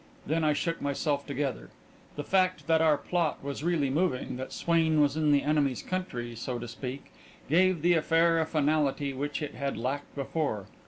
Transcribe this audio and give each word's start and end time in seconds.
Then 0.25 0.43
I 0.43 0.53
shook 0.53 0.81
myself 0.81 1.27
together. 1.27 1.69
The 2.15 2.23
fact 2.23 2.65
that 2.65 2.81
our 2.81 2.97
plot 2.97 3.43
was 3.43 3.63
really 3.63 3.91
moving, 3.91 4.35
that 4.37 4.51
Swain 4.51 4.99
was 4.99 5.15
in 5.15 5.31
the 5.31 5.43
enemy's 5.43 5.83
country, 5.83 6.35
so 6.35 6.57
to 6.57 6.67
speak, 6.67 7.11
gave 7.47 7.83
the 7.83 7.93
affair 7.93 8.39
a 8.39 8.47
finality 8.47 9.13
which 9.13 9.43
it 9.43 9.53
had 9.53 9.77
lacked 9.77 10.15
before. 10.15 10.65